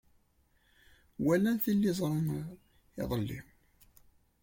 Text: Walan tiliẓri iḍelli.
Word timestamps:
Walan 1.25 1.57
tiliẓri 1.63 2.21
iḍelli. 3.01 3.39